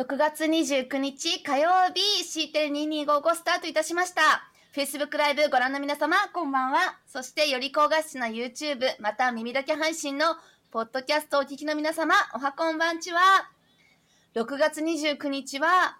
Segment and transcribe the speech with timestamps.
[0.00, 4.50] 6月29日火曜日 C.2255 スタートいたしました。
[4.74, 6.98] Facebook ライブご覧の皆様、こんばんは。
[7.06, 10.36] そして、より高画質な YouTube、また耳だけ配信の
[10.70, 13.20] ポッドキャストをお聞きの皆様、おはこんばんちは。
[14.34, 15.98] 6月29日は、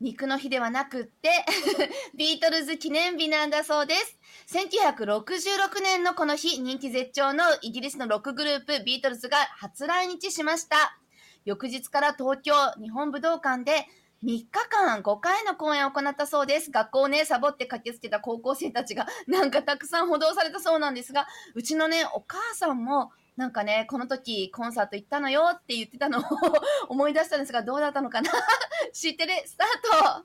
[0.00, 1.30] 肉の日ではなくって、
[2.14, 4.16] ビートルズ記念日なんだそうです。
[4.52, 10.96] 1966年のこの日、人気絶頂のイギリスのロックグループ、ビートルズが初来日しました。
[11.44, 12.52] 翌日から東京
[12.82, 13.86] 日本武道館で
[14.24, 16.70] 3日間5回の公演を行ったそうです。
[16.70, 26.22] 学校をね、サボって駆けつけた高校生たちがなんかたくさん補導されたそうなんですが、うちのね、お母さんもなんかね、この時コンサート行ったのよって言ってたのを
[26.88, 28.30] 思い出したんですが、どうだったのかな？
[28.94, 29.32] 知ってる？
[29.44, 30.24] スタート！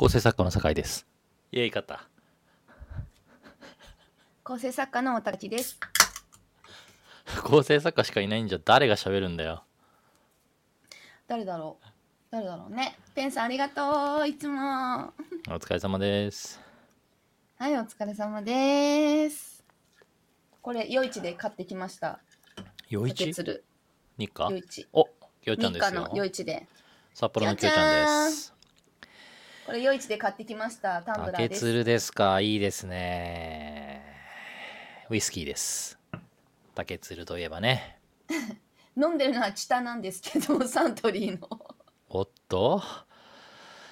[0.00, 1.06] 構成作家の酒井です。
[1.52, 2.08] イエイ、勝った。
[4.42, 5.78] 構成作家のおたきです。
[7.44, 9.62] 構成作家しかいないんじゃ誰が喋るんだよ。
[11.28, 11.86] 誰だろう
[12.30, 12.96] 誰だろうね。
[13.14, 14.26] ペンさんありがとう。
[14.26, 14.58] いつも。
[14.58, 15.12] は
[15.50, 16.58] お疲れ様です。
[17.60, 19.62] い、お疲れ様です。
[20.62, 22.20] これ、夜市で買ってきました。
[22.90, 23.62] 余竹一鶴。
[24.16, 24.48] 日課？
[24.50, 24.88] 夜市。
[24.94, 25.10] お、
[25.42, 26.24] きょうちゃんです日課の夜よ。
[26.24, 26.66] 市で。
[27.12, 28.59] 札幌のきょうちゃんです。
[29.70, 31.00] これ夜市で買ってきました。
[31.02, 31.60] タンブラー竹です。
[31.60, 34.02] 鶴ですかいいですね。
[35.08, 35.96] ウイスキーです。
[36.74, 38.00] 竹鶴といえばね。
[39.00, 41.48] 飲んでるのはチタなんですけど、 サントリーの。
[42.08, 42.82] おっと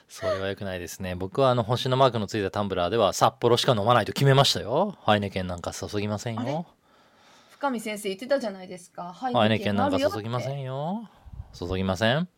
[0.08, 1.14] それは良くないですね。
[1.14, 4.98] 僕はあの星のマークのついたタンブラーでは札幌しか飲まないと決めましたよ。
[5.02, 6.66] ハイネケンなんか注ぎませんよ。
[7.50, 9.12] 深見先生言ってたじゃないですか。
[9.12, 11.08] ハハイネケンなんか注ぎませんよ。
[11.56, 12.28] 注ぎません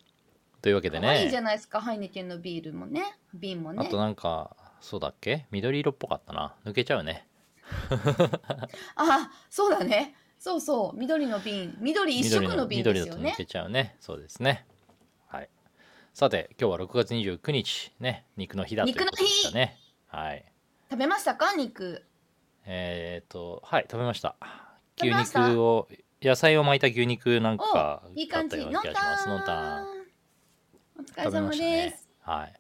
[0.63, 1.47] というわけで可愛いじゃね。
[1.47, 1.81] ないですか。
[1.81, 3.19] ハイネケンのビールもね。
[3.35, 3.85] 瓶もね。
[3.87, 5.47] あとなんか、そうだっけ？
[5.51, 6.55] 緑色っぽかったな。
[6.65, 7.27] 抜けちゃうね。
[8.97, 10.15] あ、そうだね。
[10.39, 10.99] そうそう。
[10.99, 11.77] 緑の瓶。
[11.81, 13.37] 緑一色の瓶ですよね緑だと抜。
[13.37, 13.97] けちゃうね。
[14.01, 14.67] そうですね。
[15.29, 15.49] はい。
[16.15, 19.77] さて、今日は6月29日、ね、肉の日だということでしたね。
[20.09, 20.45] はい。
[20.91, 21.55] 食べましたか？
[21.55, 22.05] 肉。
[22.65, 24.37] えっ、と、はい、食べました。
[25.01, 25.89] 牛肉を、
[26.23, 28.57] 野菜を巻いた牛肉なんかお、いいだった感じ。
[28.59, 29.29] のんような気がします。
[29.29, 30.00] のんたたん。
[31.01, 31.05] ん。
[31.05, 32.09] お疲れ様です。。
[32.21, 32.53] はい。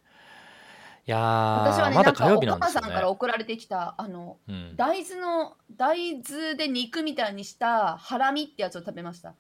[1.07, 3.13] いやー、私はね、まだ火曜日なんで母さんからすよね。
[3.13, 9.35] 送られてきた、あの、うん、大豆の、大豆で肉みたいにしたハラミってやつを食べました。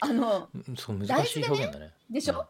[0.00, 1.92] あの、うんそう難しい表現だね。
[2.10, 2.46] でしょ、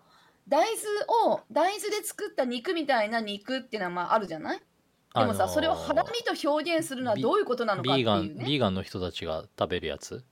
[0.47, 4.59] 大豆を、大豆で作った肉みたいな肉っていうのはまああるじゃない？
[4.59, 8.45] でもさ、あのーそれをハラミと表現するのはどういうことなのかってビーガン、いうね。
[8.45, 10.23] ビーガンの人たちが食べるやつ？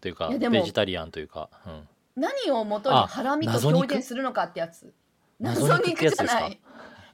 [0.00, 1.88] というか、ベジタリアンというか、うん。
[2.16, 4.92] 何をもとにあハラミと表現するのかってやつ。
[5.42, 6.50] 謎肉じゃない。
[6.50, 6.58] 日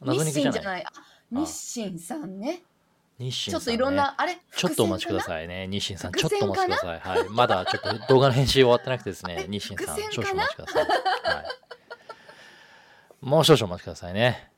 [0.02, 0.84] 謎肉じゃない清じゃない。
[0.84, 0.92] あ
[1.30, 2.62] 日清さんね。
[3.18, 3.70] ちょっと。
[3.72, 4.38] いろんな、あれ？
[4.54, 5.22] ちょっとお待ちくだい。
[5.22, 5.66] さいね。
[5.66, 7.00] 日清さん、ちょっとお待ちください。
[7.00, 7.28] はい。
[7.30, 10.84] まだちょっと動画の編集終わってなくてですね、 日清さん、伏少々お待ちください。
[10.84, 11.44] はい。
[13.20, 14.52] もう少々お待ちくださいね。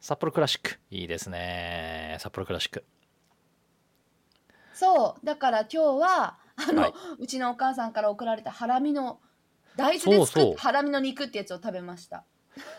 [0.00, 0.78] 札幌クラシック。
[0.90, 2.16] いいですね。
[2.20, 2.84] 札幌クラシック。
[4.72, 9.20] そう、だから今日は、あの、はいうちのお母さんから送られたハラミの、
[9.76, 12.24] 大豆で作ったハラミの肉ってやつを食べました。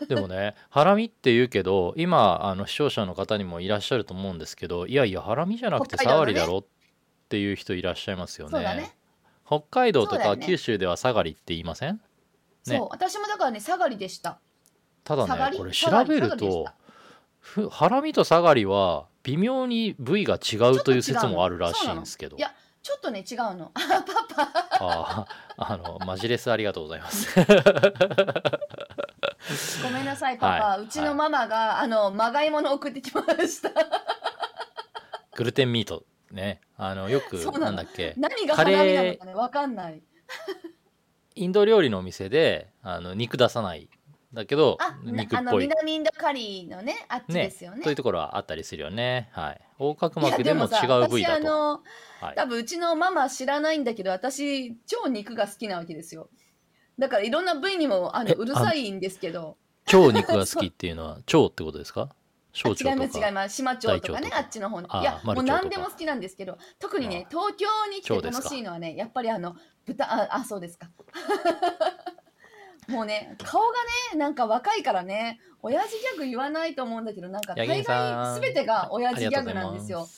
[0.08, 6.64] でもね、 ハラミって言うけど、今、あの視聴者の方にもいらっしゃると思うんですけど、いやいや、ハラミじゃなくてサガリだろっ
[7.28, 8.96] ていう人いらっしゃいますよそうだね。
[9.46, 11.96] 北海道とか九州ではサガリって言いません？
[11.96, 12.76] ね。
[12.78, 14.38] そう、私もだからね、サガリでした。
[15.04, 16.66] ただねこれ調べると
[17.70, 22.36] ハラミとサガリは微妙に部位が違うという説もあるらしいんですけど。
[22.36, 22.52] いや、
[22.82, 23.70] ちょっとね、違うの。
[23.74, 24.52] あ、パパ。
[24.80, 27.34] あああのマジレスありがとうございます
[29.82, 30.64] ごめんなさい、パパ。
[30.64, 30.82] はい。
[30.82, 33.70] うちのママが、あの、まがいもの送ってきました。
[35.36, 36.60] グルテンミートね。
[36.76, 38.14] あのよくなんだっけ？
[38.16, 40.02] 何がハラミなのかね、わかんない。
[41.34, 43.88] インド料理のお店であの肉出さない。
[44.34, 45.64] だけど肉っぽい。
[45.66, 47.82] 南インドカリーのね、あっちねですよね。
[47.82, 49.30] そういうところはあったりするよね。
[49.32, 49.60] はい。
[49.80, 51.44] 横隔膜でも違さう部位だと。
[51.44, 51.82] 私あの
[52.20, 52.34] はい。
[52.36, 56.28] 多分うちのママ知らないんだけど私超肉が好きなわけですよ
[56.98, 59.56] だからいろんな部位にもあのえうるさいんですけど。
[59.86, 62.10] 超肉が好きっていうのは 腸ってことですか？
[62.52, 63.56] 小腸違いとかます違います。
[63.56, 64.86] 島町とかねあっちの方に。
[64.86, 69.54] いやもう何でも好きなんですけど特にねあ東京に来て楽しいのはねやっぱりあの
[69.86, 70.90] 豚ああそうですか。
[72.88, 73.68] もうね顔が
[74.12, 77.84] ねなんか若いからね親父ギャグ言わないと思うんだけどなんか大概
[78.40, 80.08] 全てが親父ギャグなんですよ。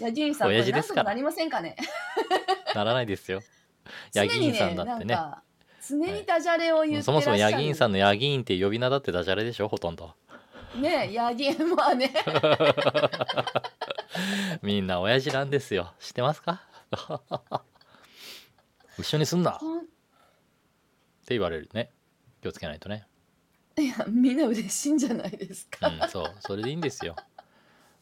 [0.00, 1.02] ヤギンさんこ親れ父ですから。
[1.02, 1.76] なんとかなりませんかね？
[2.74, 3.40] ならないですよ。
[4.14, 5.14] ヤギンさんだってね。
[5.14, 5.42] なんか
[5.88, 7.02] 常にダジャレを言ってらっしゃる。
[7.04, 10.14] そもそもヤギンさんんのヤギンって呼び名だってダジャレでしょほとんど。
[10.76, 12.12] ねヤギンまあね。
[14.62, 15.92] みんな親父なんですよ。
[15.98, 16.62] 知ってますか？
[18.98, 19.52] 一緒にすんな。
[19.52, 19.58] っ
[21.26, 21.90] て言われるね。
[22.42, 23.06] 気をつけないとね。
[23.78, 25.88] いやみんな嬉しいんじゃないですか。
[25.88, 26.34] うんそう。
[26.40, 27.16] それでいいんですよ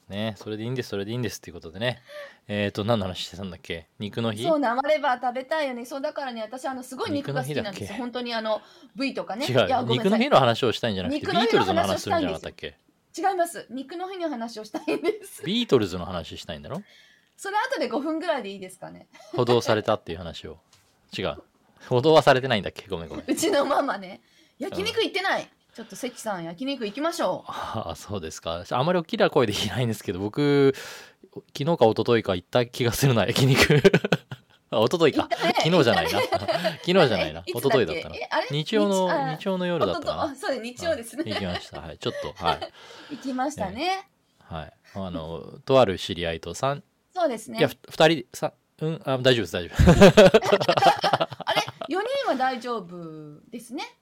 [0.09, 0.35] ね。
[0.37, 2.03] それでいいんですそれでいいんですっていうことでね。
[2.49, 3.89] えっ、ー、と何の話してたんだっけ？
[3.99, 4.43] 肉の日？
[4.45, 5.85] そう生レバー食べたいよね。
[5.85, 7.99] そうだからね私あのすごい肉が好きなんですよ。
[7.99, 8.61] 本当にあの
[8.97, 9.47] 部位とかね。
[9.47, 12.77] 違う肉の日の話をしたいんじゃなくてビートルズの話するんじゃなかったっけ？
[13.17, 13.67] 違います。
[13.71, 15.43] 肉の日の話をしたいんです。
[15.45, 16.83] ビートルズの話したいんだろ？
[17.37, 19.07] それ後で5分ぐらいでいいですかね。
[19.35, 20.59] 補導されたっていう話を。
[21.17, 21.37] 違う。
[21.89, 22.87] 補導はされてないんだっけ？
[22.89, 23.25] ごめんごめん。
[23.27, 24.21] うちのママね。
[24.59, 25.49] 焼肉行ってない、
[25.79, 28.65] ちょっと関さん焼肉行きましょああそうですか。
[28.69, 30.75] あまり大きな声で言えないんですけど僕
[31.33, 33.81] 昨日か一昨日か行った気がするな焼肉。
[34.73, 35.29] あ一昨日か。
[35.31, 36.21] 昨日じゃないな。
[36.21, 36.35] 昨
[36.85, 37.45] 日じゃないな。
[37.47, 38.17] えい一昨日だったな。
[38.51, 40.63] 日曜のあ日曜の夜だったおととかあそうです。
[40.63, 41.81] 日曜ですね、な行きました。
[41.81, 41.99] はい。
[41.99, 42.73] ちょっとはい。
[43.15, 44.09] 行きましたね、
[44.51, 44.73] はい。
[44.97, 46.83] あのとある知り合いと三
[47.15, 47.61] そうですね。
[47.61, 49.01] いやふ二人さうん？
[49.05, 49.79] あ大丈夫です大丈夫。
[51.47, 53.98] あれ？4人は大丈夫ですね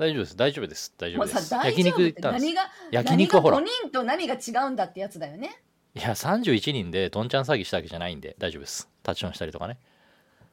[0.00, 0.36] 大丈夫です。
[0.38, 0.94] 大丈夫です。
[0.96, 1.54] 大丈夫です。
[1.54, 2.42] 焼肉行ってたんです。
[2.46, 3.56] 何が焼肉はほら。
[3.56, 5.60] 何が5人と何が違うんだってやつだよね。
[5.94, 8.88] いや31人でどんちゃん詐欺したわけじゃないんで大丈夫です。
[9.02, 9.76] タッチオンしたりとかね。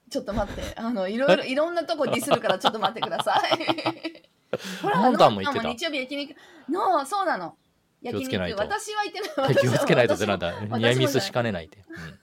[0.09, 0.63] ちょっと待って。
[0.75, 4.19] あのいろいろいろんなとこディスるからちょっと待ってください。
[4.83, 5.69] ほらノンタンも言ってた。
[5.69, 6.35] 日曜日焼肉。
[6.69, 7.55] のそうなの。
[8.03, 8.57] 気を焼肉つけないと。
[8.57, 9.55] 私は行ってない。
[9.63, 10.59] 気をつけないとってなんだ。
[10.59, 12.19] ニアミスしかねないって、うん。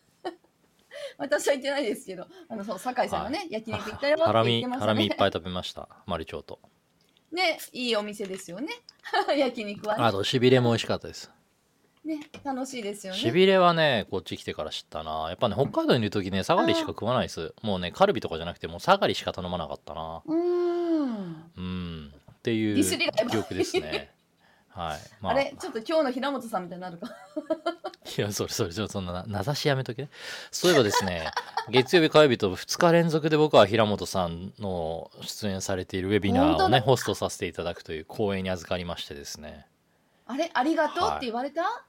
[1.17, 4.77] 私は行ってないですけどあのそう酒井さんがね、焼肉行ったよって言ってましたね。
[4.79, 5.89] ハラミいっぱい食べました。
[6.07, 6.59] マリチョウと
[7.35, 8.69] ねいいお店ですよね。
[9.37, 10.05] 焼肉はね。
[10.05, 11.31] あとしびれも美味しかったです。
[12.05, 13.19] ね楽しいですよね。
[13.19, 15.27] しびれはねこっち来てから知ったな。
[15.29, 17.55] やっぱね北海道にいる時ねサガリしか食わないです。
[17.63, 20.23] もうねカルビとかじゃなくてもうサガリしか頼まなかったな。
[20.25, 21.51] うーん。
[21.57, 22.15] うん。
[22.33, 22.85] っていう
[23.31, 24.14] 記憶ですね
[24.75, 24.99] はい。
[25.21, 27.07] まあれちょっと今日の平本さんみたいになるか。
[28.19, 30.03] いや、それそれ、そんな、名指しやめとけ。
[30.03, 30.11] ね。
[30.51, 31.31] そういえばですね、
[31.71, 39.67] 月曜日火曜日と2日連続で僕は平本さんの出演されているウェビナーをね、ホストさせていただくという光栄に預かりましてですね、
[40.27, 41.85] あれありがとうって言われた、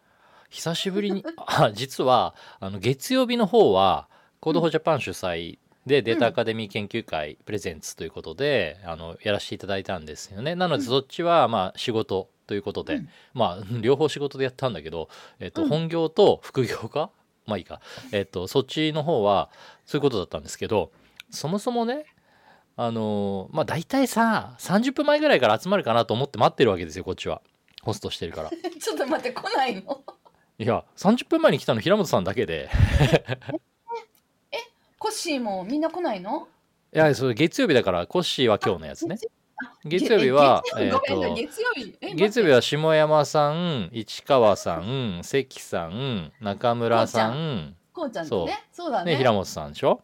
[0.50, 4.08] 久しぶりに、あ、実は、あの、月曜日の方は、
[4.40, 10.56] Code for Japan 主催でデータアカデミー研究会プレゼンツということで、あの、やらせていただいたんですよね。
[10.56, 15.10] なので、そっちは、まあ、仕事ということで、うんまあ、 両方仕事でやったんだけど、
[15.40, 17.10] えっと、うん本業と副業か？
[17.46, 17.80] まあいいか。
[18.12, 19.50] えっと、そっちの方は、
[19.86, 20.92] そういうことだったんですけど、
[21.30, 22.06] そもそもね、
[22.76, 27.42] あのまあ大体さ、30分前ぐらいから集まるかなと思って待ってるわけですよ、こっちは。
[27.84, 28.50] ホストしてるから。
[28.82, 30.04] ちょっと待って来ないの？
[30.58, 32.70] いや、30分前に来たの平本さんだけで、
[34.98, 36.48] コッシーもみんな来ないの？
[36.94, 39.18] いや、それ月曜日だから、コッシーは今日のやつね。
[39.64, 41.96] あ月曜日は、えと、月曜日。
[42.02, 48.92] え月曜日は下山さん、市川さん、関さん、中村さん、こうちゃんとねそう。
[48.92, 49.14] だね。
[49.14, 50.02] ね、平本さんでしょ？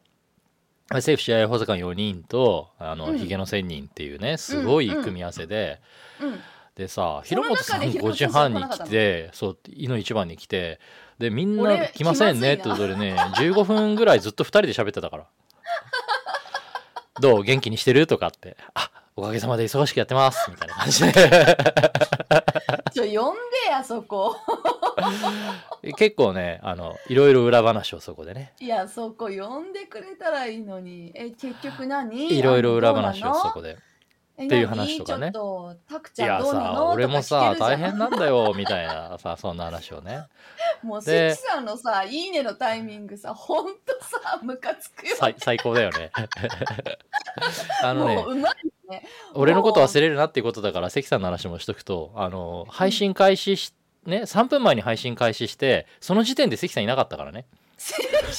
[0.90, 3.18] 政府試合補佐官4人とあの、うん。
[3.18, 5.82] ヒゲの1000人っていうねすごい組み合わせで、
[6.22, 6.40] うん。
[6.76, 10.80] でさその平本さん中で平5時半に来てそう井の一番に来て
[11.20, 13.16] でみんな俺来ませんねってことでね。
[13.38, 15.26] 15分ぐらいずっと2人で喋ってたから
[17.20, 17.44] 「どう？
[17.44, 18.90] 元気にしてる?」とかって「あ
[19.22, 21.14] おかげさまで忙しくやってます」みたいな感じで。
[22.92, 24.36] ちょ呼んでやそこ。
[25.96, 28.54] 結構ねあのいろいろ裏話をそこでね。
[28.60, 31.12] いやそこ呼んでくれたらいいのに。
[31.14, 32.36] え結局何？
[32.36, 33.78] いろいろ裏話をそこで。
[34.38, 35.28] えっていう話とかね。
[35.30, 36.90] いちゃんやさどうなの？
[36.90, 40.26] 俺もさ大変なんだよみたいなさそんな話をね。
[40.82, 45.16] もうで関さんのさいいねのタイミングさほんとさムカつくよ。
[45.18, 46.12] 最最高だよね。
[47.84, 48.54] あのねもううまい
[48.92, 49.04] ね。
[49.34, 53.74] 俺のこと忘れるなっていうことだから関さんの話もしとくとあの配信開始し
[54.06, 57.46] ね3分前に配信開始してその時点で関さんいなかったからね。
[57.78, 57.96] そ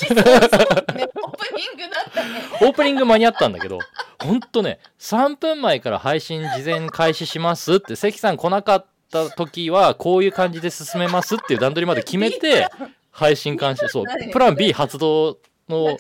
[0.09, 3.81] うねオープニングだったねオープニング間に合ったんだけど
[4.23, 12.69] ほんとね3分前から配信事前開始しますって関さん来なかった時はこういう感じで進めますっていう段取りまで決めて
[13.11, 15.39] 配信開始そう何プラン B 発動
[15.69, 15.99] の違う違う。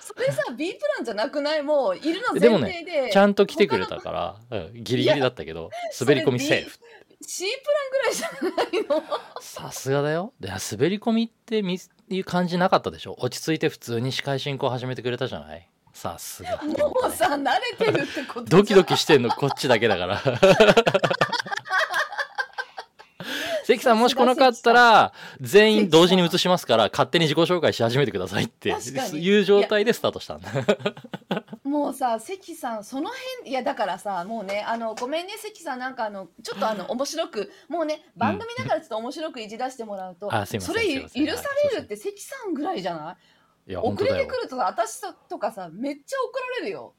[0.00, 1.62] それさ B プランじゃなくない？
[1.62, 2.48] もういるので。
[2.48, 6.78] も前提でちゃんと来てくれたから、うんギリギリだったけど滑り込みセーフ。
[7.22, 9.04] C プランぐらいじゃないの？
[9.40, 10.32] さすがだよ。
[10.40, 13.16] で滑り込みってみいう感じなかったでしょ？
[13.18, 15.68] 落ち着いて普通に司会進行始めてくれたじゃない？
[15.92, 16.60] さすが。
[16.62, 16.72] も
[17.08, 17.44] うさ慣
[17.78, 20.22] れてるってことドキドキししてんのこっちだけだから
[23.80, 30.50] 関さんもし来なかったら全員同時に移しますから勝手に自己紹介し始めてくださいっていう状態でスタートしたんだ。
[31.64, 33.08] もうさ関さんその
[33.42, 40.84] 辺いやだからさもうねあのごめんね関さんなんかあのちょっとあの面白くもうね番組だからちょっと面白くいじらしてもらうと、あすいませんそれ
[41.26, 43.16] 許されるって関さんぐらいじゃな
[43.68, 43.76] い？
[43.76, 46.94] 遅れてくるとさ私とかさめっちゃ怒られるよ。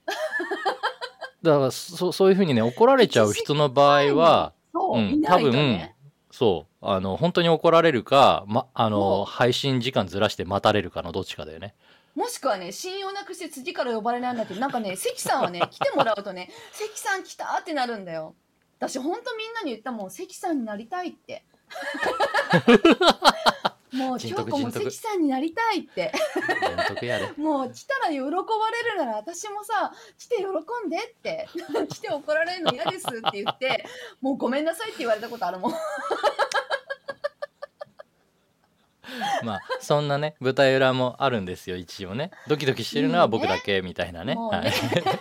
[1.44, 5.96] だからそそういうふうにね怒られちゃう人の場合は そう、うん多分ね
[6.32, 6.86] そう。
[6.86, 9.26] あの本当に怒られるか、ま、あものう。
[9.26, 11.76] 配信時間ずらして待たれるかのどっちかだよね。
[12.16, 18.36] もしくはね信用なくして次から呼ばれないんだけどなんかね関さんはね 来てもらうとね関さん来たってなるんだよ。
[18.80, 21.46] 私ほんとみんなに言ったもん関さんになりたいって
[23.92, 26.12] もう人京子も関さんになりたいって。
[27.38, 31.48] もう来たら喜ばれるなら私もさ来て喜んでって。
[31.90, 33.86] 来て怒られるの嫌ですって言って
[34.22, 35.74] もうごめんなさいって言われたことあるもん
[39.44, 42.32] まあそんなね舞台裏もあるんですよ一応ね。
[42.48, 44.58] ドキドキしてるのは僕だけみたいなね,、もうね。
[44.60, 44.72] はい、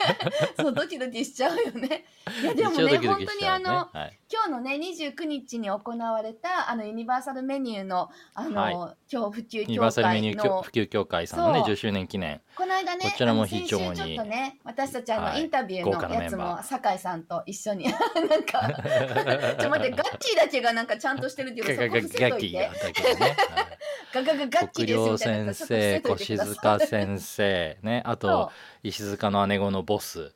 [0.61, 2.05] そうドキドキしちゃうよね。
[2.43, 8.75] いやでもね本当にあのはい、今日のね29日に行われたあのユニバーサルメニューのあの、はい。
[9.13, 11.69] 今日普及ユニバーサ協ルメニュー会の普及協会さんのねそう。
[11.71, 12.41] 10周年記念。
[12.55, 15.43] この間ねこちらも非常にちょっとね私たちあの、はい。
[15.43, 18.71] インタビューのやつも酒井さんと一緒になんか
[19.59, 22.71] ちょ待ってガッキーだけがなんかちゃんとしてるっていうガガガかそこ伏せといて。
[22.83, 23.80] だけどね、はい
[24.13, 30.35] ガガガガッキー国ですみ領たいな先生ちょっと伏せといてください越塚先生ねあそと石塚の姉子のボス。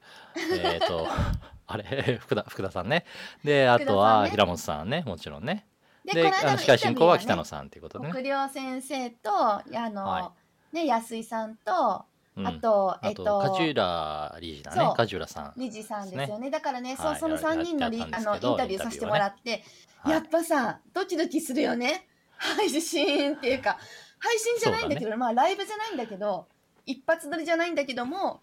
[0.52, 1.06] えっ、と
[1.66, 2.18] あれ？
[2.20, 3.04] 福田福田さんね。
[3.42, 5.02] であとは平本さんね。
[5.06, 5.66] もちろんね。
[6.04, 10.32] であの司会進行は北野さんっていうことでね、国領先生とあの、は
[10.72, 12.04] ね安井さんと、
[12.36, 12.46] うん。
[12.46, 14.92] あとえあっとと梶浦理事だね。
[14.96, 16.50] 梶浦さん理事さんですよね。
[16.50, 19.64] だからね、はいそうその3人のりあのインタビューさせてもらって、
[19.98, 20.12] はい。
[20.12, 22.06] やっぱさドキドキするよね
[22.36, 23.78] 配信っていうか
[24.18, 26.46] 配信じゃないんだけどまあライブじゃないんだけど
[26.86, 28.40] 一発撮りじゃないんだけども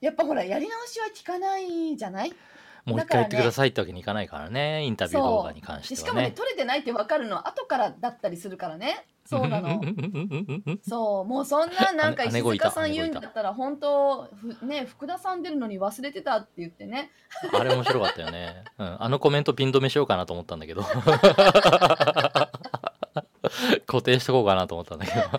[0.00, 2.32] やっぱほらやり直しは聞かないじゃない？
[2.86, 9.06] もう一回言ってくださいってわけにいかないからねインタビュー動画に関しでしかもねてはね撮れてないって分かるのは後からだったりするからね。
[9.26, 9.80] そうなの。
[10.82, 11.24] そう。
[11.24, 14.28] もうそんななんか石塚さん言うんだったら本当
[14.58, 17.12] ふね福田さん出るのに忘れてたって言ってね。
[17.52, 20.82] あれ面白かったよね、うん、あのコメントピン止めしようかなと思ったんだけど
[23.86, 25.20] 固定しとこうかなと思ったんだけど。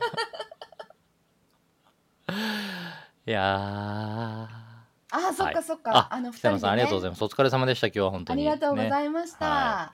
[3.27, 4.47] いやあ
[5.11, 8.47] あそっかそっか、ああの二北野さんありがとうごいざいますお疲れ様でした今日は本当に。
[8.47, 9.93] ありがとうごねざいました、は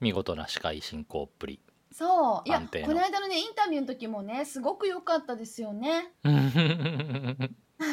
[0.00, 1.60] 見事な司会進行っぷり。
[1.90, 2.48] そう。
[2.48, 6.12] いやこの間のねインタビューの時もねすごく良かったですよね
[7.84, 7.86] 今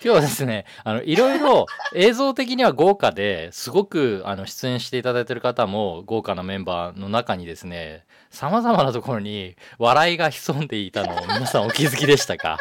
[0.00, 12.58] 日はですねあのいろいろ映像的には豪華ですごくあの出演していただいてる方も豪華なメンバーの中にですねさまざまなところに笑いが潜んでいたのを皆さんお気づきでしたか？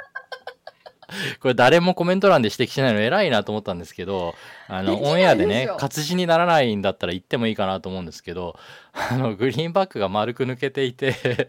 [1.39, 4.34] これ誰もコメント欄で指摘しないの偉いなと思ったんですけど
[4.68, 8.58] あのオンエアでね活字にならないんだったら言ってもいいかなと思うんですけど
[8.94, 11.15] あのグリーンバックが丸く抜けていて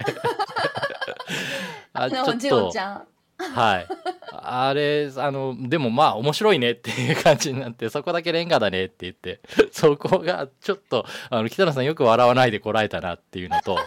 [1.95, 3.07] あちゃん
[3.39, 3.87] はい。
[4.33, 9.41] あれ、あの、でもまあ面白いねっていう感じになって、そこだけレンガだねって言って、
[9.73, 13.79] そこがちょっと、あの、北野さんよく笑わないでこらえたなっていうのと、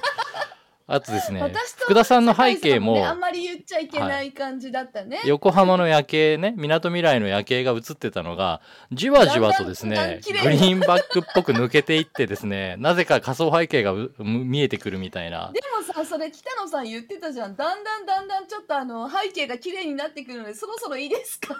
[0.91, 1.39] あとですね、
[1.77, 8.59] 福田さんの背景もね、あんまり言っちゃいけない感じだったね、横浜の夜景ね、みなとみらいの夜景が映ってたのが、
[8.91, 15.51] じわじわとですねグリーンバックっぽく抜けていってですね、 なぜか仮想背景がう見えてくるみたいな。
[15.53, 17.55] でもさそれ北野さん言ってたじゃん。
[17.55, 21.55] だんだんだんだんちょっとあの背景が綺麗になってくるのでそろそろいいですか？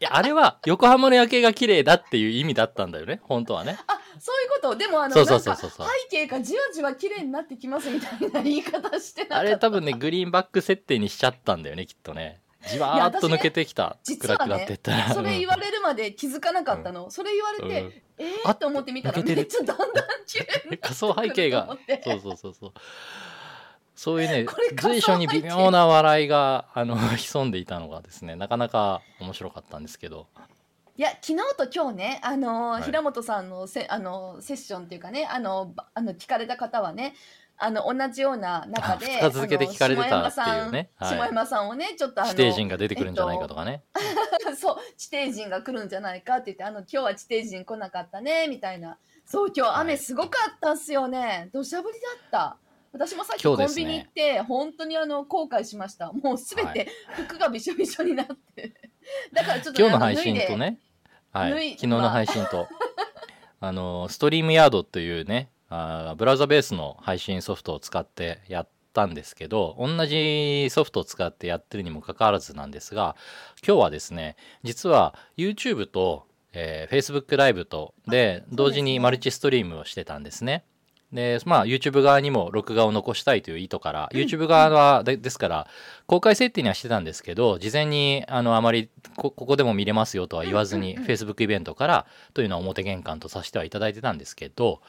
[0.00, 3.76] いや、あれは横浜の夜景が綺麗だっていう意味だったんだよね、本当はね。
[3.86, 4.76] あそういうこと？
[4.76, 5.86] でもあのそうそうなんかそうそう。
[5.86, 9.38] そう背景がじわじわ綺麗になってきますみたいな言い方してなかった。
[9.38, 12.40] あれ多分ね、グリーンバック設定にしちゃったんだよね、きっとね。
[12.68, 13.96] じわーっと抜けてきた。
[14.04, 15.14] 実はくなってったら。
[15.14, 17.92] それ言われるまで気づかなかったの、それ言われて、うん。
[18.18, 18.50] えー？
[18.50, 19.36] あと思ってみたら抜けてる。
[19.36, 19.88] めっちゃだんだん
[20.26, 20.76] 綺麗になって。
[20.76, 21.78] 仮想背景が。
[22.04, 22.72] そうそうそうそう。
[23.96, 24.46] そういうね
[24.80, 30.26] 随所に微妙な笑いがあの潜んでいたのがですねなかなか面白かったんですけど
[31.00, 32.82] いや昨日と今日ねあのー、はい。
[32.82, 37.14] 平本さんのせあのーセッションっていうかねあのばあの聞かれた方はね
[37.56, 40.90] あの同じような中であ二日続けて聞かれてたっていうね。
[40.96, 41.16] はい。
[41.16, 43.82] 下山さん下山さんをねちょっとあの地底人が出てくるんじゃないかとかね、
[44.60, 48.98] そう地底人が来るんじゃないかって言ってあの今日は地底人来なかったねみたいな。
[49.24, 49.80] そう今日はい。
[49.80, 51.48] 雨すごかったっすよね。
[51.54, 52.58] 土砂降りだった。
[52.92, 53.84] 私もさっき今日ですね。
[53.84, 56.12] コンビニ行って、本当にあの後悔しました。
[56.12, 58.74] もうすべはて服がびしょびしょになって。
[59.32, 60.58] だからちょっと、今日の配あ脱いで信と。
[60.58, 60.78] ね、
[61.32, 62.66] はい、昨日の配信と、
[63.60, 63.70] あ。
[63.72, 73.14] の、ストリームヤードというね、あーブラウザベースの配信ソフトを使ってやったんですけど、同じソフトを使ってやってるにもかかわらずなんですが、
[73.64, 74.34] 今日はですね、
[74.64, 80.64] 実は YouTube と、えー Facebook ライブとで同時にマルチストリームをしてたんですね。
[81.12, 84.20] で、まあ YouTube 側にも録画を残したいという意図から、うん。
[84.20, 85.66] YouTube 側はでですから
[86.06, 94.80] 公開設定にはしてたんですけど、事前にあのあまりこここでも見れますよとは言わずに、Facebook イベントからというのは表玄関とさせてはいただいてたんですけど、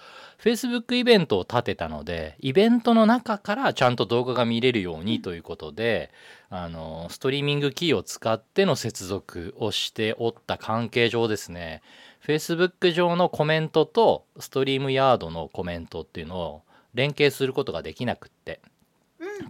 [0.42, 6.12] Facebook イベントを立てたので、イベントの中からちゃんと動画が見れるようにということで、
[6.50, 11.82] あの、ストリーミングキーを使っての接続をしておった関係上ですね、
[12.26, 16.62] Facebook 上のコメントとストリームヤードのコメントっていうのを
[16.94, 18.72] 連携することができなくって、うん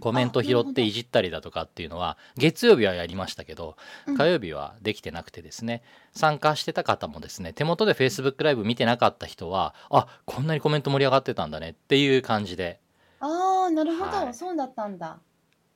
[0.00, 3.76] コメント拾っていじったりだとかっていうのは、月曜日はやりましたけど、
[4.06, 12.80] うん火曜日はできてなくてですね、参加してた方もですね、手元で Facebook ライブ見てなかった人は、あ、こんなにコメント盛り上がってたんだねっていう感じで、
[13.20, 15.18] ああ、なるほど、はいそうだったんだ。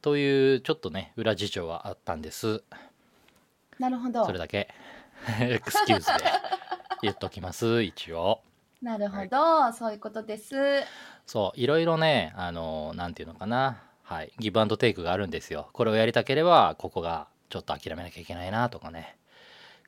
[0.02, 2.62] というちょっとね、裏事情はあったんです。
[3.78, 4.38] なるほどそれ。
[4.38, 4.68] だけ、
[5.40, 6.30] エクスキューズで
[7.02, 8.40] 言っときます、一応。
[8.82, 10.54] なるほど、そういうことです。
[11.26, 15.68] そう、いろいろね、あの、なんていうのかな、はい、ギブアンドテイクがあるんですよ。
[15.72, 19.16] これをやりたければ、ここがちょっと諦めなきゃいけないなとかね。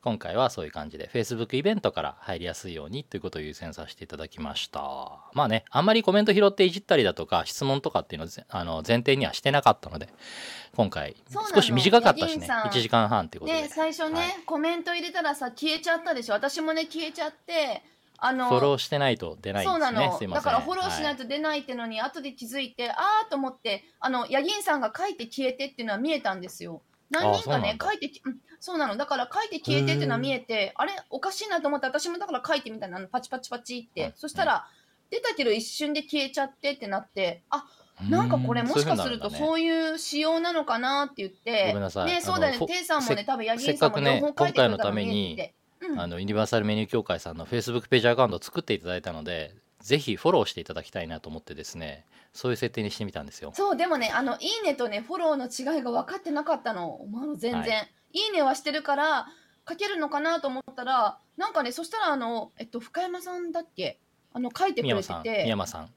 [0.03, 4.81] 今回はそういう感じで Facebook イベントから入りやすいようにということを優先させていただきました。
[5.35, 10.09] まあね、あんまりコメント拾っていじったりだとか質問とかっていうのあの前提にはしてなかったので、
[10.77, 11.17] 今回
[11.55, 13.63] 少し短かったしね、ヤギンさん1時間半っていうことで。
[13.63, 16.35] ね、最初ね、はいコメント入れたらさ、消えちゃったでしょ。
[16.35, 17.83] 私もね、消えちゃって、
[18.19, 20.07] あの、フォローしてないと出ないんそうなですね。
[20.07, 20.45] のすいません。
[20.45, 28.97] だからフォローしないはと出ないってのに、後で気づいてあーと思ってあのヤギンさんが書いて消えてっていうのは見えたんですよ何人かね書いてきうんそうなの。
[28.97, 34.13] だから書いて消えてっていうのは見えてあれおかしいなと思って私もだから書いてみたいなのパチパチパチって、うん。
[34.17, 34.67] そしたら
[35.11, 37.65] 出たけど一瞬で消えちゃってってなってあ
[38.05, 41.73] いなんかこれもしかするとそういう仕様なのかなって言って。
[41.75, 45.53] ねそうだよねテイさんもねせ多分ヤギさんもっかくね両方書いてくれたの今回のために
[45.97, 53.53] あのユニバーサルメニュー協会さんの Facebook ページアカウントを作っていただいたのでぜひフォローしていただきたいなと思ってですねそういう設定にしてみたんですよ。
[53.55, 57.01] そうでもねあのいいねとねフォローの違いが分かってなかったの。
[57.15, 57.89] あの全然、、はい。
[58.13, 59.27] いねはしてるから
[59.69, 64.01] 書けるのかなと思ったらなんかねそしたらあのえっと深山さんだっけ？
[64.33, 65.91] あの書いてくれて宮山さん宮て山さん。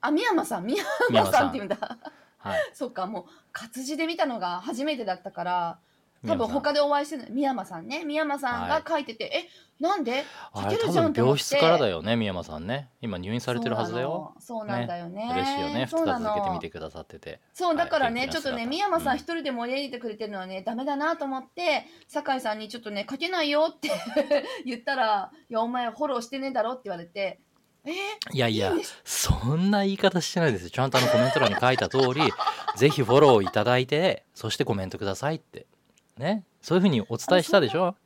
[0.00, 0.66] あ宮山さん。
[0.66, 1.98] 宮宮山さん山さんって言うんだ。
[2.38, 2.60] はい。
[2.74, 5.78] そっかもう活字で見たのが初めてだったから
[6.26, 8.04] 多分他でお会いしてる宮山さんね。
[8.04, 9.48] 宮山さんが書いてて、え
[9.82, 10.24] なんで？
[10.54, 12.90] 書けるじゃんって室からだよね宮山さんね。
[13.00, 14.34] 今入院されてるはずだよ。
[14.38, 15.30] そうなんだよね。
[15.32, 15.84] 嬉しいよね。
[15.84, 16.34] 2そうなの。
[16.34, 17.40] 日続けてみてくださってて。
[17.54, 19.18] そうだからね、はいちょっとね元気な姿宮山さんうん。
[19.18, 23.90] 一人で盛り上げてくれてるのはね、ダメだなと思って酒井さんにちょっとね書けないよって
[24.66, 27.40] 言ったら「いやお前フォローしてねえだろ」って言われて
[27.84, 27.90] 「え？
[28.32, 30.70] ー、いやいやそんな言い方してないですよ。
[30.70, 32.20] ちゃんとあのコメント欄に書いた通り
[32.76, 35.66] ぜひフォローいただいてそしてコメントくださいって
[36.20, 36.44] ね。
[36.62, 37.96] そういうふうにお伝えしたでしょ？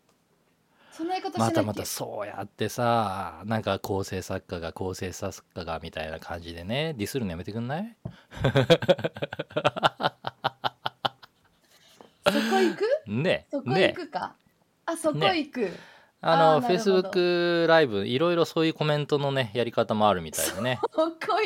[1.36, 7.96] またまたそうやってさなんか構成作家が構成作家がみたいな感じでねディスるのやめてくんない？
[12.24, 13.10] そこ行く？
[13.10, 14.36] ねそこ行ねくか、
[14.86, 15.68] あそこ行く、
[16.26, 17.10] あのあーなるほど。
[17.10, 20.80] Facebook ライブいろいろそういうコメントのねやり方もあるみたいでね。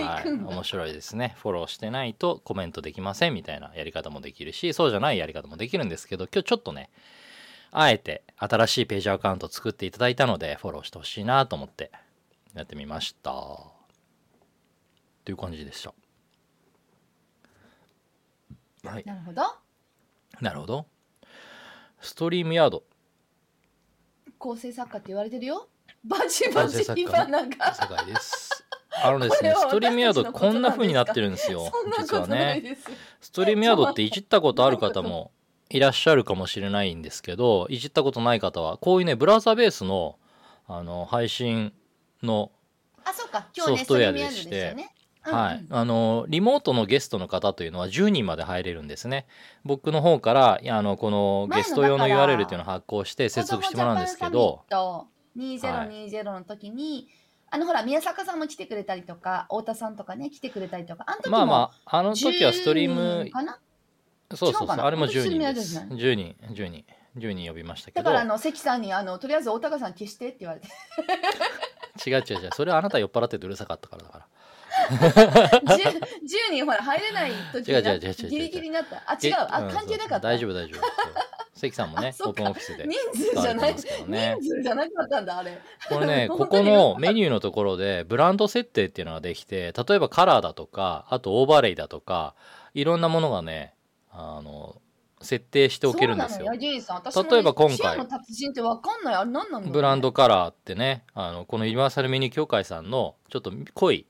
[0.05, 1.35] はい、面白いですね。
[1.39, 6.91] フォローしてないとコメントできませんみたいなやり方もできるしそうじゃないやり方もできるんですけど今日ちょっとね
[7.73, 11.91] あえて新しいページアカウントを作っていただいたのでフォローしてほしいなと思って
[12.55, 13.33] やってみました。
[15.25, 15.93] という感じでした。
[18.89, 19.05] はい。
[19.05, 19.43] なるほど。
[20.41, 20.87] なるほど。
[22.01, 22.85] ストリームヤード
[24.39, 25.69] 構成作家って言われてるよ。
[26.05, 27.75] バチバチ構成作家今なんか。
[27.75, 28.65] 世界です。
[29.03, 32.77] あのですねストリームヤードこんな風になってるんですよ実はね。
[33.21, 35.31] ストリームヤードっていじったことある方も
[35.71, 40.19] いらっしゃるかもしれないんですけどいじったことない方はこういうねブラウザベースの
[40.67, 41.73] あの配信
[42.23, 42.51] の、
[43.03, 43.47] あそうか。
[43.57, 44.77] 今日ねソフトウェアでして
[45.23, 49.27] はい、あのリモートのゲストの方というのは10人まで入れるんですね。
[49.65, 54.65] 僕の方からあのこのゲスト用の URL っていうのを発行して接続してもらうんですけど。
[55.37, 57.09] 2020の時に、
[57.51, 63.59] あのほら宮坂さんも来てくれたりとか太田さんとかね来てくれたりとかあの時もまあまああの時はストリー10ム人かな？
[64.35, 66.85] そうそうそうあれも本当に10人ですゃない10人10人
[67.17, 68.05] 10人呼びましたけど。
[68.05, 70.69] だからあの関さんにあのとりあえず大高さん消してって言われて。
[72.07, 74.27] 違う違う違うそれはあなた酔っ払っててうるさかったからだから
[74.89, 79.03] 10, 10人ほら入れない時違う違う違う違うギリギリになった。
[79.07, 79.31] あ違う。
[79.31, 80.21] えあん関係なかった。
[80.21, 81.49] 大丈夫大丈夫。
[81.59, 83.75] 関さんもね オープンオフィスで人数じゃない、
[84.07, 84.37] ね。
[84.41, 85.61] 人数じゃなかったんだあれ。
[85.89, 92.35] これね ここのメニューのところでブランド設定っていうのができて例えばカラーだとかあとオーバーレイだとか
[92.75, 93.75] いろんなものがね
[94.11, 94.81] あの
[95.21, 96.51] 設定しておけるんですよ。
[96.53, 97.99] ね例えば今回。
[99.67, 104.07] ブランドカラーってねあのこのユニバーサルメニュー協会さんのちょっと濃い、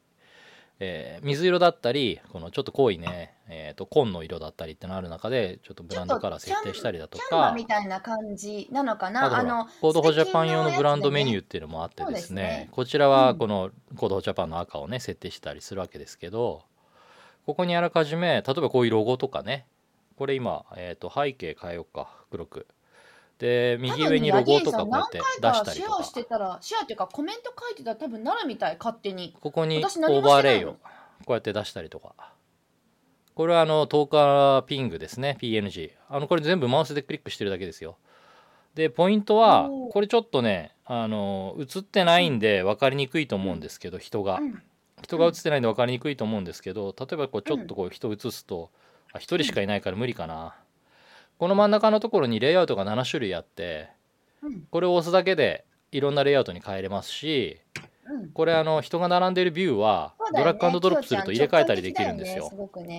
[0.80, 7.52] えー水色だったりこのちょっと濃いね、えー、と紺の色だったりってのある中でちょっとブランドカラー設定したりだとか。
[7.54, 16.62] みたいな感じなのかあなあの Code for Japan 用のブランドメニューーっていうのもあってですねねこちらはうんこの Code for Japan の赤をね設定したりするわけですけど
[17.46, 19.66] ここにあらかじめ例えばこういうロゴとかね
[20.16, 22.66] これ今、えー、と背景変えようか黒く
[23.38, 25.72] で右上にロゴとかこうやって出したりとか。
[25.72, 29.36] シェアしてたらシェアっていうかコメント書いてたら多分なるみたい勝手に。
[29.40, 30.78] ここにオーバーレイをこ
[31.28, 32.14] うやって出したりとか。
[33.34, 37.96] これはあの10日ピングですね PNG あのこれ全部マウスでクリックしてるだけですよ。
[38.74, 44.38] でポイントはこれちょっとねあの映ってないんで分かりにくいと思うんですけど人が。
[44.40, 44.62] うん。
[45.02, 48.70] 人が映ってないんで分かりにくいと思うんですけど例えばこうちょっとこう人映すと
[49.12, 50.56] あ1人しかいないから無理かな
[51.38, 53.90] この真ん中のところにレイアウトが7種類あって
[54.42, 54.62] うん。
[54.70, 57.60] これを押すだけでいろんなレイアウトに変えれますし
[58.06, 58.30] うん。
[58.30, 62.50] これあの人が並んでるビューはドラッグドロップすると入れ替えたりできるんですよ。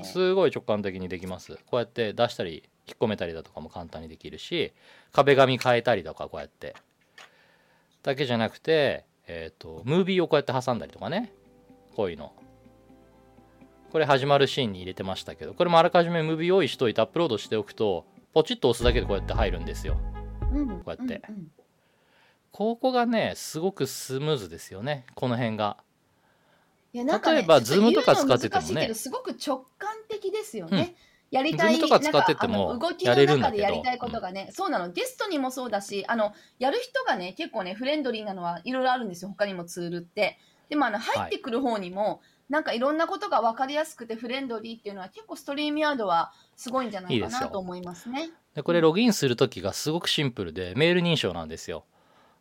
[0.04, 1.58] すごい直感的にできます。
[1.65, 4.71] こうやって出したり引っ込めたりだとかも簡単にできるし
[5.12, 6.75] 壁紙変えたりとかこうやって。
[8.02, 11.34] だけじゃなくてえっ、とムービーをこうやって挟んだりとかね。
[11.95, 12.32] こういうの。
[13.91, 19.97] これ始まるシーンに入れてましたけどこれもあらかじめムービー用意しといてアップロードしておくとポチッと押すだけでこうやって入るんですよ。
[20.53, 20.67] うん。
[20.67, 21.21] こうやって。
[21.29, 21.51] うんうん。
[22.51, 25.05] ここがねすごくスムーズですよね。
[25.15, 25.77] この辺が。
[26.93, 28.93] ね例えばちょっとか使っててもね。
[28.93, 30.95] すごく直感的ですよね。
[31.29, 33.61] やりたいとか使っててもやれるんだけど。
[33.61, 34.91] の中でやりたいことがね、そうなの。
[34.91, 39.29] ゲストにもそうだしあのやる人がね結構ねフレンドリーなのはいろいろあるんですよ。
[39.29, 40.39] 他にもツールって。
[40.69, 48.32] でもあの入ってくる方にも、なんかいろんなことが分かりやすくてフレンドリーっていうのは結構ストリームヤードはすごいんじゃないかなと思いますね。
[48.54, 51.86] でこれログインする時がすごくシンプルでメール認証なんですよ。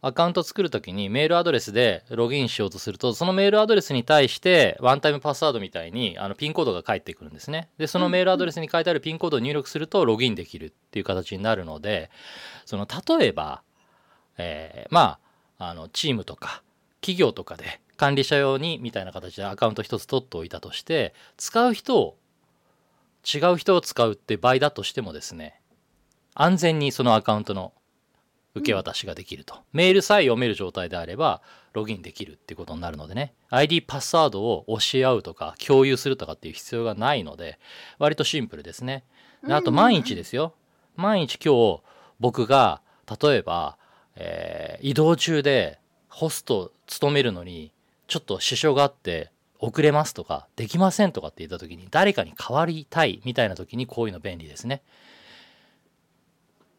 [0.01, 7.69] アカウント作る時にメールアドレスでログインしようとするとそのメールアドレスに対してワンタイムパスワードみたいにあのピンコードが返ってくるんですね。
[7.79, 12.11] でそのメールアドレスに書いてあるピンコードを入力するとログインできるっていう形になるので
[12.65, 13.63] その例えば、
[14.37, 15.19] えーま
[15.59, 16.63] ああのチームとか
[17.01, 22.17] 企業とかで管理者用にみたいな形でアカウント一つ取っておいたとして使う人を
[23.25, 25.61] 違う人を使うって場合だとしてもですね
[26.35, 27.73] 安全にそのアカウントの
[28.55, 33.35] 受け渡しができると、メールさえ読める状態であればログインできるっていうことになるのでね。
[33.51, 37.59] ID パスワードを教え合うとか共有するとかっていう必要がないので
[37.99, 39.05] 割とシンプルですね。
[39.47, 40.55] であと毎日ですよ。
[40.97, 41.83] 毎日今日
[42.21, 42.81] 僕が
[43.21, 43.79] 例えば、
[44.17, 47.73] えー移動中でホスト務めるのに
[48.07, 54.83] ちょっと支障があって遅れますとかできませんとかって言った時に誰かに代わりたいみたいな時にこういうの便利ですね。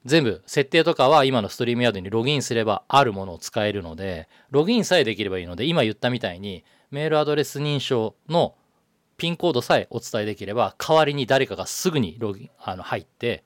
[0.05, 8.55] 全部設定とかは今のストリームヤードにログインすればあるものを使えるのでログインさえできればいいので今言ったみたいにメールアドレス認証の
[9.17, 13.43] ピンコードさえお伝えできれば代わりに誰かがすぐにログあの入って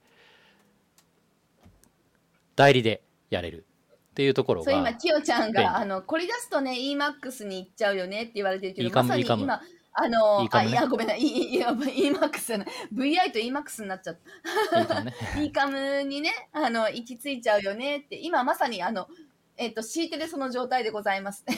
[2.56, 3.66] 代理でやれる。
[4.14, 9.62] っていうところそう今がキヨちゃんがあのこれ出すとね EMAX に行っちゃうよねって言われてるけどまさに今
[9.96, 10.78] あのいいかもね。
[10.78, 14.18] あいやごめんなさいい EMAX じゃない VI と EMAX になっちゃっ
[14.72, 14.80] た。
[14.80, 15.14] いいかもね。
[15.46, 18.20] e カムにねあの行き着いちゃうよねって。
[18.20, 19.08] 今まさにあの
[19.58, 21.44] えっ、と敷いてるその状態でございます。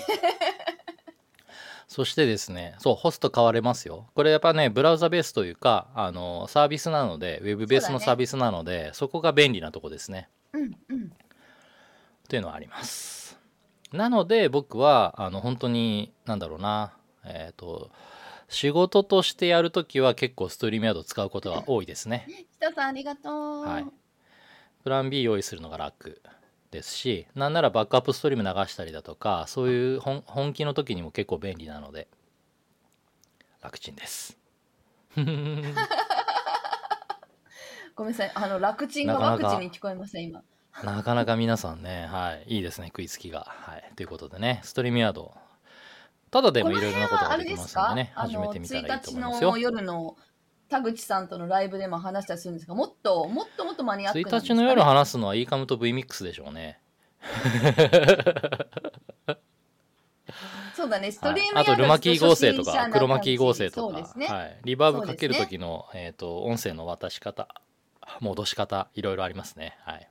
[1.87, 4.07] そしてですね、そう、ホスト変われますよ。
[4.15, 10.27] これやっぱね、ブラウザベースというか、あの、サービスなので、ウェブベースのサービスなので、そこが便利なとこですね。
[10.53, 11.11] うんうん
[12.25, 13.39] っていうのはあります。
[13.93, 17.91] なので、僕は、あの、本当に、なんだろうな、えっ、と、
[18.49, 22.27] 仕事としてやるときは結構ストリームヤードを使うことが多いですね。
[22.57, 23.85] 北さんありがとう、はい
[24.83, 26.21] プラン B 用意するのが楽
[26.69, 32.07] ですし、なんならバックアップストリーム流したりだとか、そういう本本気の時にも結構便利なので、
[33.63, 34.37] 楽ちんです。
[37.95, 40.43] ごめんなさいあの楽ちんがワクチンに聞こえません今
[40.83, 43.45] なかなか皆さんね、はい、いいですね、食いつきが。
[43.47, 45.33] はい、ということでね、ストリームヤード、
[46.31, 49.51] ただでもいろいろなことができますのでね、始めてみたらいいと思いますよ。
[49.51, 49.57] 1日の。
[49.57, 50.17] 夜の
[50.67, 56.79] 田口さんとのライブでも話したりするんですがもっともっともっとマニアックなんです1か、ね、日の夜話すのは eCam と VMix でしょうね。
[60.75, 67.47] そうだね ストはいリームヤードあとルマキー合成とかクロマキー合成とか、ね、はい、リバーブかける時の、えー、と音声の渡し方
[68.19, 69.77] 戻し方いろいろありますね。
[69.81, 70.09] はい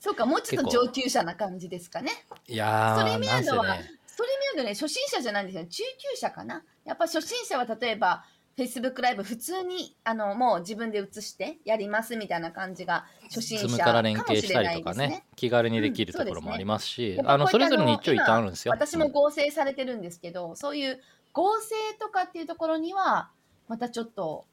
[0.00, 2.10] そうかもうちょっと上級者な感じですかね。
[2.48, 3.90] いやストリーーなんせムヤードは、ね。
[4.06, 5.66] ストリームヤードね初心者じゃないんですよ。
[5.66, 6.64] 中級者かな。
[6.86, 8.24] やっぱ初心者は例えば
[8.56, 15.26] Facebook ライブ普通にあのもう自分で映してやりますみたいな感じが初心者から連携したりとかね。
[15.36, 18.72] 気軽にできるうんところもありますし、やっぱあのそれぞれに一長一短あるんですよ。
[18.72, 21.00] 私も合成されてるんですけど、そういう
[21.34, 23.30] 合成とかっていうところには
[23.68, 24.46] またちょっと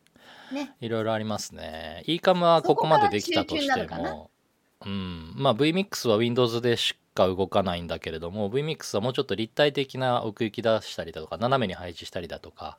[0.51, 0.75] ね。
[0.81, 2.03] いろいろありますね。
[2.05, 4.29] eCam はここまでできたとしても、
[4.85, 12.77] うん、まあ VMix は Windows でしか動かないんだけれども、VMix はもうちょっと立体的な奥行き出したりだとか、斜めに配置したりだとか、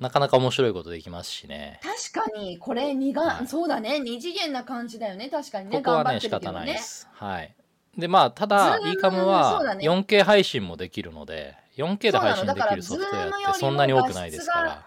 [0.00, 1.80] なかなか面白いことできますしね。
[2.12, 3.46] 確かにこれ二が、はい。
[3.46, 3.98] そうだね。
[3.98, 5.28] 二次元な感じだよね。
[5.30, 5.78] 確かにね。
[5.78, 7.08] ここはね仕頑張ってるけど方ないです。
[7.12, 7.54] はい。
[7.96, 9.88] でまあただ Zoom eCam そうはだね。
[9.88, 14.86] 4K 配信もできるので、4K で配信できるソフトウェアっ Zoom てそんなに多くないですから。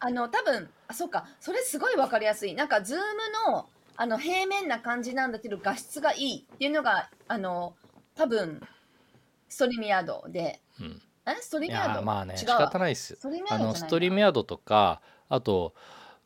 [0.00, 1.26] あの多分あそうか。
[1.40, 2.54] それすごいわかりやすい。
[2.54, 3.02] なんかズーム
[3.52, 3.68] の
[4.00, 7.74] あの平面な感じなんだけど画質がいいっていうのがあの
[8.14, 8.62] 多分
[9.48, 10.60] ストリームヤードで。
[10.80, 11.02] うん。
[11.26, 11.34] え？
[11.40, 15.74] ストリーいムヤードまあね仕方ないですストリームヤあのストリームヤードとかあと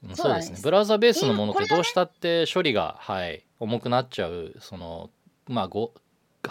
[0.05, 0.59] うんそうですね。
[0.63, 5.11] ブラウザベースのものってどうしたって処理が、はい、重くなっちゃうその
[5.47, 5.95] まあご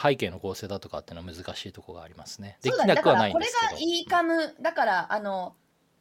[0.01, 2.57] 背景の構成だとかっていうのは難しいところがありますね。
[2.63, 3.75] できなくはないんですけど。
[3.75, 5.53] が e カムだからあの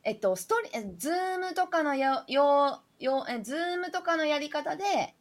[0.05, 5.15] えっとストリえズームとかのよよよえズームとかのやり方で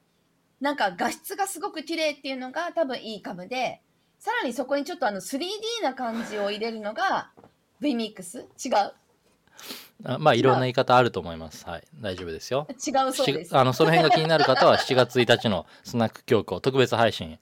[0.61, 3.81] なんか画質がすごく綺麗っていうのが多分 e カムで
[4.19, 5.47] さらにそこにちょっとあの 3D
[5.83, 7.31] な感じを入れるのが
[7.81, 8.93] VMix 違う？
[10.05, 11.65] あまあいろんな言い方あると思います。
[11.65, 11.83] はい。
[11.99, 12.67] 大丈夫ですよ。
[12.69, 13.49] 違うそうです。
[13.49, 17.37] しあのその辺が気になる方は7月1日のスナック教皇特別配信。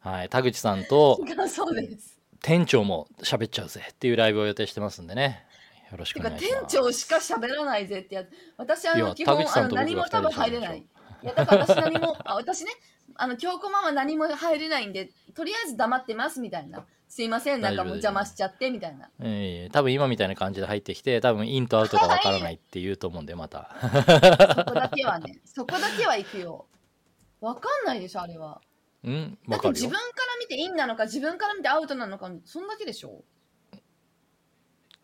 [0.00, 0.28] はい。
[0.30, 2.18] 田口さんと 違うそうです。
[2.40, 5.46] 店長も喋っちゃうぜっていうライブを予定してますんでね
[5.92, 6.66] よろしくお願いします。
[6.66, 8.28] 店長しか喋らないぜってやつ。
[8.56, 10.78] 私あいやの基本あの何も多分入れない。
[10.78, 12.72] いやだから私何もあ私ね
[13.14, 16.84] あの京子ママ何も入れないんでとりあえず黙ってますみたいな。
[17.08, 19.10] すいませんなんかもう邪魔しちゃってみたいな。
[19.20, 23.70] ええ多分今みたいな感じで入ってきて多分インとアウトがわからないって言うと思うんでまた。
[23.82, 26.66] そこだけはねそこだけは行くよ。
[27.42, 28.62] わかんないでしょあれは。
[29.04, 29.38] うん？
[29.46, 29.88] だってわかるよ。
[29.88, 30.02] 自分から
[30.40, 33.22] 見てインなのか自分から見てアウトなのかそんだけでしょ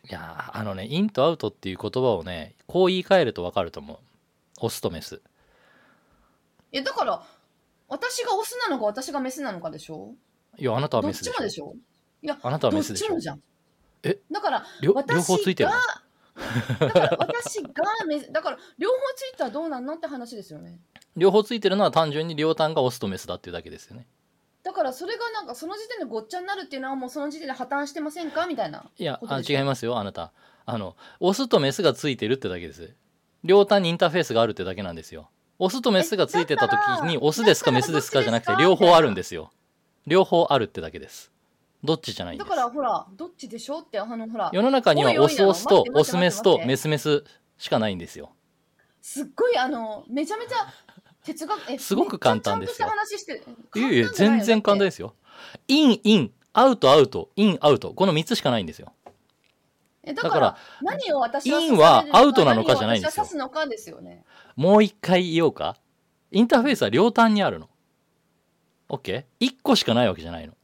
[0.08, 3.98] いやーあのねインとアウトっていう言葉をねこう言い換えるとわかると思う。
[4.60, 5.20] オスとメス。
[6.72, 7.22] いやだから
[7.88, 10.14] 私がオスなのか私がメスなのかでしょ？
[10.56, 11.32] いやあなたはメスでしょ。
[11.34, 11.74] ちもでしょ？
[12.22, 13.06] いやあなたはメスでしょ。
[13.06, 13.40] ちもじゃん。
[14.02, 14.18] え？
[14.30, 15.02] だから両方
[15.38, 15.70] ついてる
[16.78, 17.70] だから私が
[18.06, 20.78] メスだから両方ついたらどうなんのって話ですよね。
[21.16, 24.06] 両方ついてるのは単純に両端がオスとメスだっていうだけですよね
[24.64, 28.46] だからそれがなんかその時点でごっちゃになるっていうのはもうその時点で破綻してませんか？
[28.46, 28.84] みたいな。
[28.98, 30.32] いやあ違いますよあなた。
[30.66, 32.94] あのオスとメスがついてるってだけです。
[33.44, 35.30] 両端にインターフェースがあるってだけなんですよ。
[35.58, 39.50] オスとメスがついてた時にオスですかメスですかじゃなくて両方あるんですよ。
[40.06, 41.32] 両方あるってだけです。
[41.82, 42.48] どっちじゃないんです。
[42.48, 47.24] だからほらどっちでしょってあのほら世の中にはオスオスとオスメスとメスメス
[47.56, 48.32] しかないんですよ。
[49.00, 50.56] すっごいあのめちゃめちゃ
[51.28, 52.88] 哲学えすごく簡単ですよ。
[53.76, 55.14] いやいや簡単じゃないよ全然簡単ですよ。
[55.66, 58.92] インインアウトアウトインアウトこの3つしかないんですよ。
[60.04, 63.24] えだからら何を私はインはアウトなのかじゃないんですよ。
[63.26, 63.36] す
[63.76, 64.24] すよね。
[64.56, 65.76] もう一回言おうか。
[66.30, 67.68] インターフェースは両端にあるの。
[68.88, 70.54] OK?1 個しかないわけじゃないの。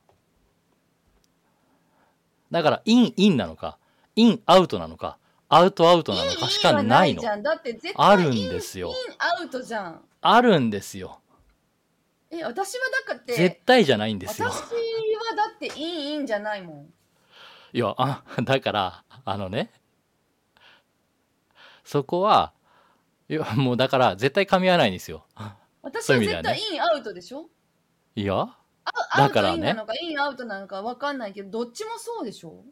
[2.50, 3.79] だからインインなのか
[4.16, 5.18] インアウトなのか
[5.57, 6.33] アウトアウトなの？
[6.33, 7.23] かしかないの。
[7.97, 8.93] あるんですよ。
[9.19, 10.01] アウトじゃん。
[10.21, 11.21] あるんですよ。
[12.31, 14.49] え私はだって絶対じゃないんですよ。
[14.49, 14.69] 私は
[15.37, 16.87] だってインインじゃないもん。
[17.73, 19.71] いやあだからあのね
[21.85, 22.53] そこは
[23.29, 25.25] いやもうだから絶対噛み合わないんですよ。
[25.83, 27.47] 私は絶対インアウトでしょ？
[28.17, 28.49] いや
[29.17, 32.64] だからねインなのかインアウトなのか分かんないけどどっちもそうでしょ？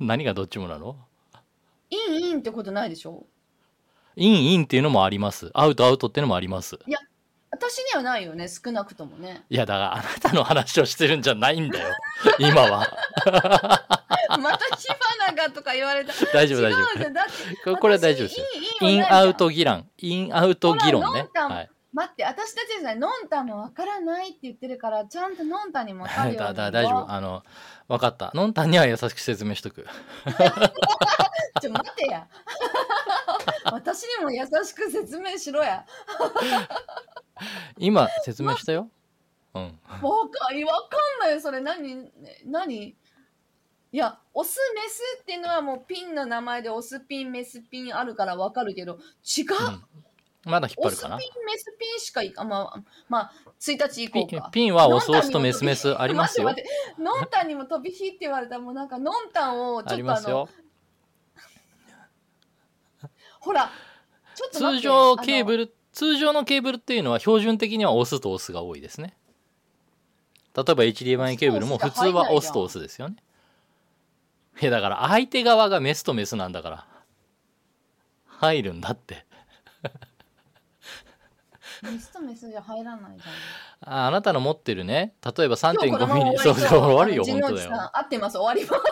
[0.00, 0.96] 何がどっちもなの？
[1.90, 3.26] インインってことないでしょ？
[4.16, 5.50] インインっていうのもあります。
[5.54, 6.78] アウトアウトっていうのもあります。
[7.50, 9.44] 私にはないよね少なくともね。
[9.48, 11.88] いやだからあなたの話をしてるんじゃないんだよ。
[12.38, 12.86] 今は。
[14.38, 14.88] また火
[15.20, 16.12] 花がとか言われた。
[16.34, 16.78] 大丈夫大丈
[17.64, 17.74] 夫。
[17.76, 18.40] ここれは大丈夫です
[18.82, 19.88] インアウト議論。
[19.98, 21.28] インアウト議論ね。
[21.34, 27.10] はい待って私たちですねノンタンもわからないって言ってるからちゃんとノンタンにも分かるようにだだ大丈夫。
[27.10, 27.42] あの
[27.88, 28.30] 分かった。
[28.34, 29.86] ノンタンには優しく説明しとく。
[31.62, 32.28] ちょ待てや。
[33.72, 35.86] 私にも優しく説明しろや。
[37.78, 38.90] 今説明したよ。
[39.54, 39.62] うん。
[39.62, 41.62] わかわかんないよそれ。
[41.62, 42.12] 何
[42.44, 42.94] 何？
[43.92, 50.05] いやオスメスっていうのはもうピンの名前でオスピンメスピンあるからわかるけど違う、うん
[50.46, 51.16] まだ引っ張るかな？
[51.16, 54.48] オスピンメスピンしかいかまあまあ1日行こうか。
[54.52, 56.54] ピンはオスオスとメスメスありますよ。
[56.98, 60.48] ノンタンにも飛び火って言われたらもうなんかノンタンをちあょっとあのりますよ。
[63.40, 63.70] ほら
[64.52, 69.16] 通常ケールブル通常のケーブルっていうのは標準的にはオスとオスが多いですね。
[70.54, 73.16] 例えば HDMI ケーブルも普通はオスとオスですよね。
[74.62, 76.86] いやだから相手側がメスとメスなんだから。
[78.38, 79.25] 入るんだって
[81.82, 83.92] メスとメスじゃ入らないじゃん。
[83.92, 85.14] ああなたの持ってるね。
[85.24, 86.38] 例えば今日この3.5ミリ。
[86.38, 87.70] そうそう終わるよ本当だよ。
[87.92, 88.38] 合ってます。
[88.38, 88.82] 終わります。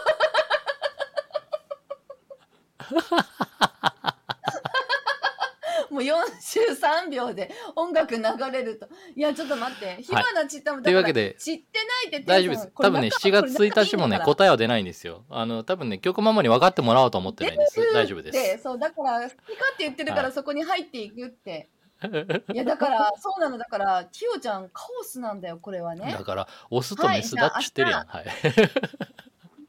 [5.95, 8.89] もう4週3秒で音楽流れると。
[9.15, 10.03] いやちょっと待って。
[10.03, 11.65] 火花散ったもんというわけで知って
[12.11, 12.73] ないって大丈夫です。
[12.77, 15.25] 多分ね7月1日もね答えは出ないんですよ。
[15.31, 17.81] あの多分ね曲ママに分かってもらおうと思ってないんです。
[17.93, 18.33] 大丈夫です。
[18.33, 19.43] でそうだから好きか
[19.73, 20.33] って言ってるから、はい。
[20.33, 21.71] そこに入っていくって。
[21.84, 21.84] い
[22.55, 23.59] やだからそうなの。
[23.59, 26.13] だからキヨちゃんカオスなんだよこれはね。
[26.13, 28.07] だからオスとメスだっちゅってるやん。
[28.07, 28.27] はい。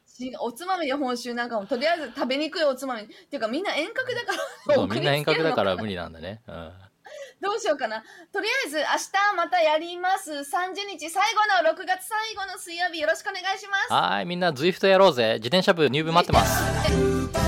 [0.06, 1.34] しおつまみで本州。
[1.34, 3.02] なんかもとりあえず食べにくいおつまみ。
[3.02, 4.32] っていうかみんな遠隔だか
[4.68, 6.72] らそうみんな遠隔だから無理なんだね、うん、
[7.42, 8.02] どうしようかな。
[8.32, 10.32] とりあえず明日またやります。
[10.32, 10.42] 30
[10.88, 13.92] 日最後の6月最後の水曜日よろしくお願いします。
[13.92, 15.34] はーいみんな ZWIFT やろうぜ。
[15.34, 16.62] 自転車部入部待ってます。
[16.92, 17.45] え